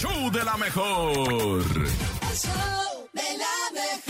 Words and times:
show 0.00 0.30
de 0.30 0.42
la 0.42 0.56
mejor. 0.56 1.60
El 1.60 2.36
show 2.36 3.08
de 3.12 3.22
la 3.36 3.56
mejor. 3.74 4.09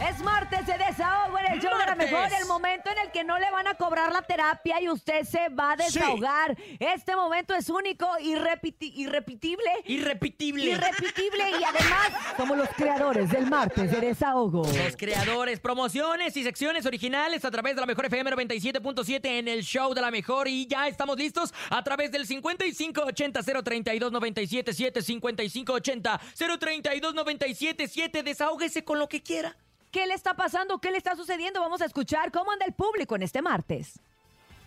Es 0.00 0.20
martes 0.22 0.64
de 0.64 0.78
desahogo 0.78 1.38
en 1.40 1.52
el 1.54 1.60
show 1.60 1.76
de 1.76 1.84
la 1.86 1.96
mejor, 1.96 2.28
el 2.40 2.46
momento 2.46 2.88
en 2.90 2.98
el 2.98 3.10
que 3.10 3.24
no 3.24 3.36
le 3.38 3.50
van 3.50 3.66
a 3.66 3.74
cobrar 3.74 4.12
la 4.12 4.22
terapia 4.22 4.80
y 4.80 4.88
usted 4.88 5.24
se 5.24 5.48
va 5.48 5.72
a 5.72 5.76
desahogar. 5.76 6.56
Este 6.78 7.16
momento 7.16 7.52
es 7.54 7.68
único, 7.68 8.06
irrepiti- 8.20 8.92
irrepetible, 8.94 9.64
Irrepetible. 9.86 10.64
irrepetible 10.66 11.50
y 11.50 11.64
además 11.64 12.12
somos 12.36 12.56
los 12.56 12.68
creadores 12.70 13.28
del 13.30 13.46
martes 13.50 13.90
de 13.90 14.00
desahogo. 14.00 14.62
Los 14.62 14.96
creadores, 14.96 15.58
promociones 15.58 16.36
y 16.36 16.44
secciones 16.44 16.86
originales 16.86 17.44
a 17.44 17.50
través 17.50 17.74
de 17.74 17.80
la 17.80 17.86
mejor 17.86 18.06
FM 18.06 18.30
97.7 18.30 19.20
en 19.26 19.48
el 19.48 19.62
show 19.64 19.94
de 19.94 20.00
la 20.00 20.12
mejor. 20.12 20.46
Y 20.46 20.66
ya 20.68 20.86
estamos 20.86 21.16
listos 21.18 21.52
a 21.70 21.82
través 21.82 22.12
del 22.12 22.24
5580 22.24 23.42
032 23.42 24.12
977 24.12 25.02
5580 25.02 26.20
032 26.60 27.14
977 27.14 28.22
Desahógese 28.22 28.84
con 28.84 29.00
lo 29.00 29.08
que 29.08 29.22
quiera. 29.22 29.56
¿Qué 29.90 30.06
le 30.06 30.14
está 30.14 30.34
pasando? 30.34 30.78
¿Qué 30.78 30.90
le 30.90 30.98
está 30.98 31.16
sucediendo? 31.16 31.60
Vamos 31.60 31.80
a 31.80 31.86
escuchar 31.86 32.30
cómo 32.30 32.52
anda 32.52 32.66
el 32.66 32.72
público 32.72 33.16
en 33.16 33.22
este 33.22 33.42
martes. 33.42 33.98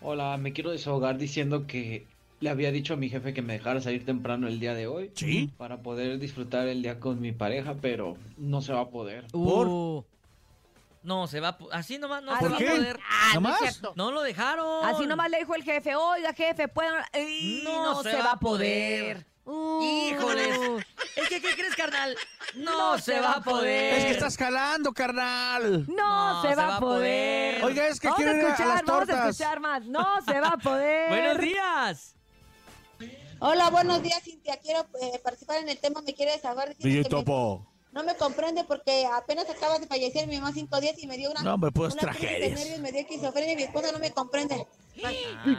Hola, 0.00 0.36
me 0.36 0.52
quiero 0.52 0.70
desahogar 0.70 1.18
diciendo 1.18 1.66
que 1.66 2.06
le 2.40 2.50
había 2.50 2.70
dicho 2.70 2.94
a 2.94 2.96
mi 2.96 3.08
jefe 3.08 3.34
que 3.34 3.42
me 3.42 3.54
dejara 3.54 3.80
salir 3.80 4.04
temprano 4.04 4.46
el 4.46 4.60
día 4.60 4.74
de 4.74 4.86
hoy. 4.86 5.10
Sí. 5.14 5.50
Para 5.56 5.78
poder 5.78 6.18
disfrutar 6.18 6.68
el 6.68 6.82
día 6.82 7.00
con 7.00 7.20
mi 7.20 7.32
pareja, 7.32 7.74
pero 7.80 8.16
no 8.36 8.62
se 8.62 8.72
va 8.72 8.82
a 8.82 8.88
poder. 8.90 9.26
Uh, 9.32 10.02
no, 11.02 11.26
se 11.26 11.40
va 11.40 11.48
a... 11.48 11.58
Así 11.72 11.98
nomás 11.98 12.22
no 12.22 12.36
se 12.38 12.48
va 12.48 12.56
¿Por 12.56 12.66
a 12.66 12.70
poder. 12.70 13.00
¿No 13.34 13.40
más? 13.40 13.82
No 13.96 14.12
lo 14.12 14.22
dejaron. 14.22 14.84
Así 14.86 15.06
nomás 15.06 15.30
le 15.30 15.38
dijo 15.38 15.54
el 15.56 15.64
jefe, 15.64 15.96
oiga 15.96 16.32
jefe, 16.32 16.68
pueden... 16.68 16.94
Ey, 17.12 17.62
No 17.64 18.02
se 18.04 18.16
va 18.16 18.32
a 18.32 18.38
poder. 18.38 19.26
Uh. 19.44 19.82
Híjoles. 19.82 20.84
Es 21.16 21.28
que, 21.28 21.40
¿qué 21.40 21.54
crees, 21.54 21.74
carnal? 21.74 22.14
No, 22.54 22.98
se, 22.98 23.20
va 23.20 23.32
a 23.34 23.40
poder. 23.42 23.94
Es 23.94 24.04
que 24.06 24.10
estás 24.12 24.36
jalando, 24.36 24.92
carnal. 24.92 25.86
No, 25.88 26.42
se, 26.42 26.54
va, 26.54 26.76
a 26.76 26.80
poder. 26.80 27.62
Oiga, 27.64 27.88
es 27.88 28.00
que 28.00 28.08
vamos 28.08 28.20
a 28.20 28.24
quiero 28.24 28.38
ir 28.38 28.44
a 28.44 28.48
escuchar, 28.48 28.66
las 28.68 28.82
vamos 28.84 29.02
a 29.02 29.06
tortas. 29.06 29.28
escuchar 29.30 29.60
más. 29.60 29.84
No 29.84 30.06
se 30.26 30.40
va 30.40 30.48
a 30.48 30.56
poder. 30.56 31.08
Buenos 31.10 31.38
días. 31.38 32.14
Hola, 33.40 33.70
buenos 33.70 34.02
días, 34.02 34.20
Cintia. 34.22 34.56
Quiero 34.56 34.80
eh, 35.00 35.20
participar 35.22 35.58
en 35.58 35.68
el 35.68 35.78
tema. 35.78 36.00
Me 36.02 36.14
quiere 36.14 36.32
desahogar. 36.32 36.68
diciendo 36.74 36.88
DJ 36.88 37.02
que 37.08 37.14
me- 37.16 37.22
Topo. 37.24 37.66
no 37.92 38.02
me 38.02 38.16
comprende 38.16 38.64
porque 38.64 39.06
apenas 39.06 39.48
acaba 39.48 39.78
de 39.78 39.86
fallecer 39.86 40.26
mi 40.26 40.36
mamá 40.38 40.52
cinco 40.52 40.80
días 40.80 40.94
y 40.98 41.06
me 41.06 41.16
dio 41.16 41.30
una. 41.30 41.42
No, 41.42 41.58
crisis 41.70 41.94
de 41.94 42.00
tragedias. 42.00 42.58
nervios, 42.58 42.78
me 42.80 42.90
dio 42.92 43.00
esquizofrenia 43.02 43.52
y 43.52 43.56
mi 43.56 43.62
esposa 43.64 43.92
no 43.92 43.98
me 43.98 44.10
comprende. 44.12 44.66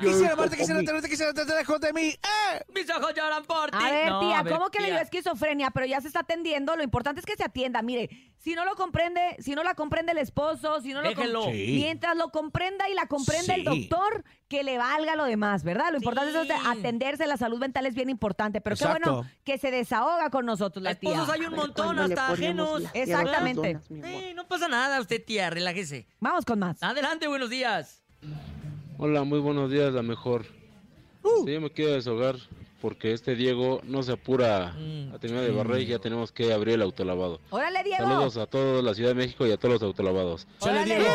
Quisiera 0.00 0.32
amarte, 0.32 0.56
quisiera 0.56 0.80
tenerte, 0.80 1.08
quisiera 1.08 1.32
tenerte 1.32 1.54
lejos 1.56 1.80
de 1.80 1.92
mí. 1.92 2.08
¡Eh! 2.08 2.64
Mis 2.74 2.88
ojos 2.90 3.12
lloran 3.14 3.44
por 3.44 3.70
ti. 3.70 3.76
A 3.80 3.90
ver, 3.90 4.08
No, 4.08 4.20
tía, 4.20 4.38
a 4.38 4.42
ver, 4.42 4.52
¿cómo 4.52 4.70
que 4.70 4.78
le 4.80 4.86
dio 4.86 4.94
tía. 4.96 5.02
esquizofrenia? 5.02 5.70
Pero 5.70 5.86
ya 5.86 6.00
se 6.00 6.06
está 6.08 6.20
atendiendo. 6.20 6.74
Lo 6.76 6.82
importante 6.82 7.20
es 7.20 7.26
que 7.26 7.36
se 7.36 7.44
atienda. 7.44 7.82
Mire, 7.82 8.08
si 8.38 8.54
no 8.54 8.64
lo 8.64 8.74
comprende, 8.76 9.36
si 9.40 9.54
no 9.54 9.62
la 9.62 9.74
comprende 9.74 10.12
el 10.12 10.18
esposo, 10.18 10.80
si 10.80 10.92
no 10.92 11.02
lo 11.02 11.08
com- 11.08 11.16
Déjelo. 11.16 11.44
Sí. 11.44 11.74
Mientras 11.76 12.16
lo 12.16 12.30
comprenda 12.30 12.88
y 12.88 12.94
la 12.94 13.06
comprenda 13.06 13.54
el 13.54 13.64
Sí. 13.66 13.88
doctor, 13.88 14.24
que 14.48 14.62
le 14.62 14.78
valga 14.78 15.16
lo 15.16 15.24
demás, 15.24 15.64
¿verdad? 15.64 15.86
Lo 15.90 15.96
importante 15.98 16.32
Sí. 16.32 16.38
es 16.52 16.66
atenderse, 16.66 17.26
la 17.26 17.36
salud 17.36 17.58
mental 17.58 17.86
es 17.86 17.94
bien 17.94 18.08
importante. 18.10 18.60
Pero 18.60 18.76
qué 18.76 18.84
Exacto. 18.84 19.12
bueno 19.14 19.30
que 19.44 19.58
se 19.58 19.70
desahoga 19.70 20.30
con 20.30 20.46
nosotros 20.46 20.82
la 20.82 20.94
tía. 20.94 21.10
Esposos 21.10 21.34
hay 21.34 21.46
un 21.46 21.54
montón, 21.54 21.98
hasta 21.98 22.28
ajenos. 22.28 22.82
Exactamente. 22.94 23.78
Eh, 23.90 24.32
no 24.34 24.46
pasa 24.46 24.68
nada, 24.68 25.00
usted, 25.00 25.24
tía, 25.24 25.50
relájese. 25.50 26.06
Vamos 26.20 26.44
con 26.44 26.58
más. 26.58 26.82
Adelante, 26.82 27.26
buenos 27.26 27.50
días. 27.50 28.02
Hola, 28.98 29.24
muy 29.24 29.38
buenos 29.40 29.70
días, 29.70 29.92
la 29.92 30.02
mejor. 30.02 30.46
Uh. 31.22 31.44
Sí, 31.44 31.52
yo 31.52 31.60
me 31.60 31.70
quiero 31.70 31.92
desahogar 31.92 32.36
porque 32.80 33.12
este 33.12 33.34
Diego 33.34 33.80
no 33.84 34.02
se 34.02 34.12
apura 34.12 34.74
Mm. 34.76 35.14
a 35.14 35.18
terminar 35.18 35.44
de 35.44 35.50
barrer 35.50 35.80
y 35.82 35.86
ya 35.86 35.98
tenemos 35.98 36.32
que 36.32 36.52
abrir 36.52 36.74
el 36.74 36.82
autolavado. 36.82 37.40
Órale, 37.50 37.82
Diego. 37.82 38.04
Saludos 38.04 38.36
a 38.36 38.46
toda 38.46 38.82
la 38.82 38.94
Ciudad 38.94 39.10
de 39.10 39.14
México 39.16 39.46
y 39.46 39.52
a 39.52 39.56
todos 39.56 39.74
los 39.74 39.82
autolavados. 39.82 40.46
Órale. 40.60 40.84
Diego. 40.84 41.10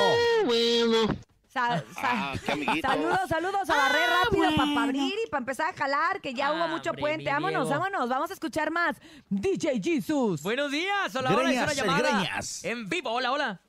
bueno. 0.45 1.15
Sa- 1.47 1.83
sa- 1.99 2.33
saludos, 2.81 3.19
saludos 3.27 3.69
a 3.69 3.75
barrer 3.75 4.09
rápido 4.23 4.55
para 4.55 4.83
abrir 4.83 5.13
y 5.25 5.29
para 5.29 5.39
empezar 5.39 5.73
a 5.73 5.77
jalar, 5.77 6.21
que 6.21 6.33
ya 6.33 6.53
hubo 6.53 6.67
mucho 6.69 6.91
Hombre, 6.91 7.01
puente. 7.01 7.25
Vámonos, 7.29 7.67
Diego. 7.67 7.81
vámonos, 7.81 8.09
vamos 8.09 8.29
a 8.31 8.33
escuchar 8.33 8.71
más. 8.71 8.95
DJ 9.29 9.81
Jesus. 9.83 10.41
Buenos 10.43 10.71
días. 10.71 11.13
Hola, 11.15 11.35
hola, 11.35 11.51
es 11.51 11.57
una 11.63 11.73
llamada. 11.73 12.09
Greñas. 12.19 12.63
En 12.63 12.87
vivo, 12.87 13.11
hola, 13.11 13.31
hola. 13.33 13.61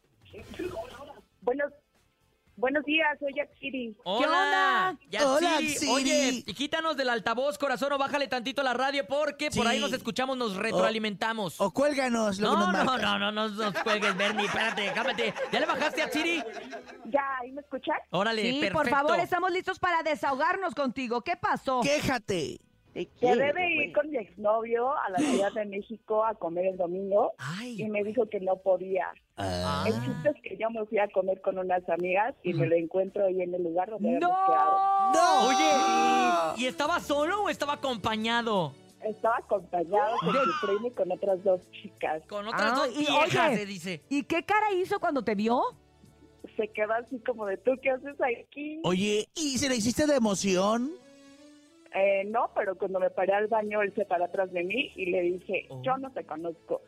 Buenos, 1.41 1.73
buenos 2.73 2.87
días, 2.87 3.19
soy 3.21 3.35
Yakiri. 3.35 3.95
Hola. 4.05 4.97
onda? 5.11 5.27
Hola. 5.27 5.59
Oye, 5.91 6.43
y 6.47 6.55
quítanos 6.55 6.97
del 6.97 7.11
altavoz, 7.11 7.59
corazón, 7.59 7.93
o 7.93 7.99
bájale 7.99 8.29
tantito 8.29 8.63
la 8.63 8.73
radio 8.73 9.07
porque 9.07 9.51
por 9.51 9.67
ahí 9.67 9.77
Sí. 9.77 9.83
nos 9.83 9.93
escuchamos, 9.93 10.37
nos 10.39 10.57
retroalimentamos. 10.57 11.61
O 11.61 11.71
cuélganos, 11.71 12.39
luego 12.41 12.57
no, 12.57 12.73
nos 12.73 12.85
no, 12.85 12.99
no, 12.99 13.19
no, 13.19 13.33
no 13.33 13.49
nos 13.49 13.75
cuelgues, 13.83 14.17
Bernie. 14.17 14.47
Espérate, 14.47 14.91
cámate. 14.95 15.35
¿Ya 15.53 15.61
le 15.61 15.67
bajaste 15.67 16.03
a 16.03 16.09
Siri? 16.11 16.43
¿Ya 17.07 17.21
ahí 17.43 17.53
me 17.53 17.61
escuchas? 17.61 17.99
Órale, 18.11 18.43
Sí, 18.43 18.53
perfecto. 18.61 18.79
por 18.79 18.89
favor, 18.89 19.19
estamos 19.21 19.53
listos 19.53 19.79
para 19.79 20.03
desahogarnos 20.03 20.75
contigo. 20.75 21.21
¿Qué 21.21 21.37
pasó? 21.37 21.81
Quéjate. 21.83 22.59
Quedé 22.95 23.53
de 23.55 23.71
ir 23.75 23.93
con 23.95 24.11
mi 24.11 24.19
exnovio 24.19 24.93
a 24.93 25.09
la 25.11 25.19
Ciudad 25.19 25.53
de 25.53 25.65
México 25.65 26.25
a 26.27 26.35
comer 26.35 26.67
el 26.67 26.77
domingo 26.77 27.33
Ay. 27.39 27.81
y 27.81 27.89
me 27.89 28.05
dijo 28.05 28.29
que 28.29 28.39
no 28.41 28.57
podía. 28.57 29.07
Ah. 29.39 29.85
El 29.87 29.95
chiste 29.95 30.29
es 30.29 30.43
que 30.43 30.57
yo 30.59 30.69
me 30.71 30.85
fui 30.85 30.99
a 30.99 31.09
comer 31.09 31.41
con 31.41 31.59
unas 31.59 31.89
amigas 31.89 32.35
y 32.43 32.53
me 32.53 32.67
lo 32.67 32.77
encuentro 32.77 33.25
ahí 33.25 33.41
en 33.41 33.55
el 33.55 33.63
lugar 33.63 33.89
donde 33.91 34.17
habíamos 34.17 34.37
quedado. 34.47 34.73
¡No! 34.73 35.13
¡No! 35.15 35.49
Oye, 35.49 36.63
¿y 36.63 36.67
estaba 36.67 37.01
solo 37.01 37.45
o 37.45 37.49
estaba 37.49 37.75
acompañado? 37.75 38.75
Estaba 39.03 39.39
acompañado 39.39 40.17
con 40.21 40.33
su 40.35 40.67
primo 40.67 40.87
y 40.89 40.91
con 40.91 41.11
otras 41.13 41.43
dos 41.43 41.61
chicas. 41.73 42.23
Con 42.29 42.47
otras 42.47 42.73
Ah, 42.73 42.75
dos 42.77 42.89
y 42.95 42.99
viejas, 43.01 43.49
oye, 43.49 43.57
se 43.57 43.67
dice. 43.67 44.03
¿Y 44.11 44.23
qué 44.25 44.45
cara 44.45 44.73
hizo 44.75 45.01
cuando 45.01 45.25
te 45.25 45.35
vio? 45.35 45.63
Se 46.57 46.69
quedó 46.69 46.93
así 46.93 47.19
como 47.21 47.47
de, 47.47 47.57
¿tú 47.57 47.73
qué 47.83 47.91
haces 47.91 48.17
aquí? 48.21 48.81
Oye, 48.85 49.27
¿y 49.35 49.57
se 49.59 49.69
le 49.69 49.77
hiciste 49.77 50.07
de 50.07 50.15
emoción? 50.17 50.93
Eh, 51.95 52.25
no, 52.27 52.51
pero 52.55 52.77
cuando 52.77 52.99
me 53.01 53.11
paré 53.11 53.35
al 53.35 53.49
baño, 53.49 53.83
él 53.83 53.93
se 53.95 54.05
paró 54.05 54.25
atrás 54.25 54.51
de 54.53 54.63
mí 54.65 54.93
y 54.97 55.07
le 55.11 55.21
dije, 55.23 55.67
Oh. 55.71 55.83
yo 55.83 55.97
no 55.99 56.11
te 56.13 56.25
conozco. 56.25 56.83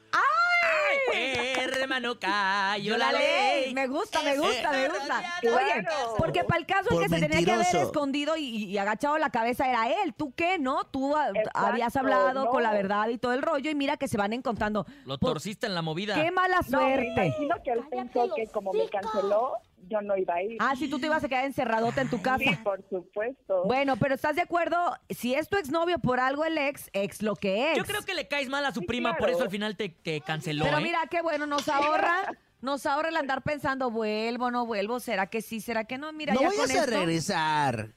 Hermano, 1.56 2.18
cayó 2.18 2.96
la 2.96 3.12
ley. 3.12 3.74
Me 3.74 3.86
gusta, 3.86 4.22
me 4.22 4.36
gusta, 4.38 4.70
me 4.72 4.88
gusta. 4.88 5.22
Oye, 5.42 5.86
porque 6.16 6.44
para 6.44 6.60
el 6.60 6.66
caso 6.66 6.88
el 6.92 7.00
que 7.02 7.08
se 7.08 7.20
tenía 7.20 7.44
que 7.44 7.52
haber 7.52 7.66
escondido 7.76 8.36
y, 8.36 8.64
y 8.64 8.78
agachado 8.78 9.18
la 9.18 9.30
cabeza 9.30 9.68
era 9.68 9.88
él. 10.02 10.14
¿Tú 10.14 10.32
qué, 10.34 10.58
no? 10.58 10.84
Tú 10.84 11.14
Exacto, 11.16 11.50
habías 11.54 11.94
hablado 11.96 12.32
no. 12.44 12.50
con 12.50 12.62
la 12.62 12.72
verdad 12.72 13.08
y 13.08 13.18
todo 13.18 13.32
el 13.32 13.42
rollo 13.42 13.70
y 13.70 13.74
mira 13.74 13.96
que 13.96 14.08
se 14.08 14.16
van 14.16 14.32
encontrando. 14.32 14.86
Lo 15.04 15.18
torciste 15.18 15.66
en 15.66 15.74
la 15.74 15.82
movida. 15.82 16.14
¡Qué 16.14 16.30
mala 16.30 16.60
No, 16.70 16.80
me 16.80 16.94
suerte! 16.94 17.26
imagino 17.26 17.56
que 17.62 17.70
él 17.72 17.80
pensó 17.90 18.34
que 18.34 18.46
como 18.48 18.72
me 18.72 18.88
canceló, 18.88 19.56
yo 19.88 20.00
no 20.02 20.16
iba 20.16 20.34
a 20.34 20.42
ir. 20.42 20.56
Ah, 20.60 20.74
si 20.76 20.88
tú 20.88 20.98
te 20.98 21.06
ibas 21.06 21.22
a 21.24 21.28
quedar 21.28 21.44
encerradota 21.44 22.00
en 22.00 22.08
tu 22.10 22.20
casa. 22.22 22.38
Sí, 22.44 22.56
por 22.62 22.82
supuesto. 22.88 23.64
Bueno, 23.64 23.96
pero 23.96 24.14
¿estás 24.14 24.36
de 24.36 24.42
acuerdo? 24.42 24.76
Si 25.10 25.34
es 25.34 25.48
tu 25.48 25.56
exnovio 25.56 25.98
por 25.98 26.20
algo 26.20 26.44
el 26.44 26.56
ex, 26.58 26.90
ex 26.92 27.22
lo 27.22 27.36
que 27.36 27.72
es. 27.72 27.78
Yo 27.78 27.84
creo 27.84 28.02
que 28.02 28.14
le 28.14 28.28
caes 28.28 28.48
mal 28.48 28.64
a 28.66 28.72
su 28.72 28.80
Sí, 28.80 28.86
prima, 28.86 29.16
por 29.16 29.30
eso 29.30 29.42
al 29.42 29.50
final 29.50 29.76
te, 29.76 29.88
te 29.88 30.20
canceló. 30.20 30.64
Pero 30.64 30.78
¿eh? 30.78 30.82
mira, 30.82 31.00
qué 31.10 31.22
bueno, 31.22 31.46
nos 31.46 31.68
ahorra, 31.68 32.32
nos 32.60 32.86
ahorra 32.86 33.08
el 33.10 33.16
andar 33.16 33.42
pensando, 33.42 33.90
vuelvo, 33.90 34.50
no 34.50 34.66
vuelvo, 34.66 35.00
¿será 35.00 35.26
que 35.28 35.42
sí, 35.42 35.60
será 35.60 35.84
que 35.84 35.98
no? 35.98 36.12
Mira, 36.12 36.34
no 36.34 36.40
ya 36.42 36.50
con 36.50 36.70
a 36.70 36.74
esto- 36.74 36.86
regresar. 36.90 37.88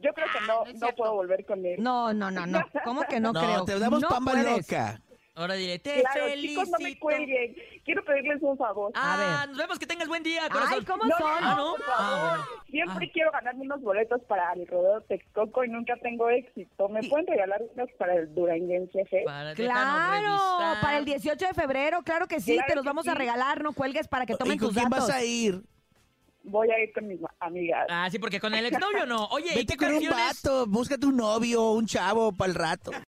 Yo 0.00 0.12
creo 0.12 0.26
que 0.32 0.46
no, 0.46 0.64
no 0.86 0.94
puedo 0.94 1.12
volver 1.14 1.44
con 1.44 1.66
él. 1.66 1.82
No, 1.82 2.12
no, 2.14 2.30
no, 2.30 2.46
no. 2.46 2.64
¿Cómo 2.84 3.02
que 3.02 3.18
no, 3.18 3.32
No, 3.32 3.40
creo? 3.40 3.64
te 3.64 3.78
damos 3.80 4.00
no 4.00 4.08
pamba 4.08 4.30
puedes. 4.32 4.56
loca. 4.70 5.00
Ahora 5.38 5.54
diré, 5.54 5.78
te 5.78 6.00
Claro, 6.00 6.24
felicito. 6.30 6.64
chicos, 6.64 6.68
no 6.80 6.84
me 6.84 6.98
cuelguen. 6.98 7.54
Quiero 7.84 8.04
pedirles 8.04 8.42
un 8.42 8.58
favor. 8.58 8.90
Ah, 8.94 9.14
A 9.14 9.16
ver. 9.40 9.48
nos 9.50 9.56
vemos, 9.58 9.78
que 9.78 9.86
tengas 9.86 10.08
buen 10.08 10.24
día, 10.24 10.48
corazón. 10.50 10.78
Ay, 10.80 10.84
¿cómo 10.84 11.04
No, 11.04 11.16
son? 11.16 11.30
Ah, 11.44 11.54
¿no? 11.56 11.74
por 11.76 11.84
Ah, 11.96 12.28
bueno. 12.28 12.44
Siempre 12.70 13.06
Ah. 13.06 13.10
quiero 13.12 13.30
ganarme 13.30 13.62
unos 13.62 13.80
boletos 13.80 14.20
para 14.24 14.52
el 14.54 14.66
rodeo 14.66 15.00
Texcoco 15.02 15.62
y 15.64 15.68
nunca 15.68 15.94
tengo 16.02 16.28
éxito. 16.28 16.88
¿Me 16.88 17.02
pueden 17.08 17.26
regalar 17.28 17.62
unos 17.74 17.88
para 17.98 18.14
el 18.16 18.34
Duranguense 18.34 18.98
G? 19.04 19.24
Para- 19.24 19.54
Claro, 19.54 20.80
para 20.82 20.98
el 20.98 21.04
18 21.04 21.46
de 21.46 21.54
febrero, 21.54 22.02
claro 22.02 22.26
que 22.26 22.40
sí, 22.40 22.54
Claro 22.54 22.66
te 22.68 22.74
los 22.74 22.84
vamos 22.84 23.06
a 23.06 23.14
regalar, 23.14 23.62
no 23.62 23.72
cuelgues 23.72 24.08
para 24.08 24.26
que 24.26 24.34
tomen 24.34 24.54
¿Y 24.54 24.58
con 24.58 24.68
tus 24.68 24.76
quién 24.76 24.90
datos. 24.90 25.06
vas 25.08 25.16
a 25.16 25.22
ir? 25.24 25.62
Voy 26.44 26.70
a 26.70 26.80
ir 26.82 26.92
con 26.94 27.06
mis 27.06 27.20
amigas. 27.40 27.86
Ah, 27.90 28.08
sí, 28.10 28.18
porque 28.18 28.40
con 28.40 28.54
el 28.54 28.64
exnovio 28.66 29.04
no. 29.06 29.26
Oye, 29.26 29.52
¿y 29.52 29.56
Vete 29.58 29.76
qué 29.76 29.86
con 29.86 29.94
un 29.94 30.08
vato, 30.08 30.66
búscate 30.66 31.04
un 31.06 31.16
novio, 31.16 31.72
un 31.72 31.86
chavo 31.86 32.32
para 32.32 32.48
el 32.50 32.54
rato. 32.54 32.90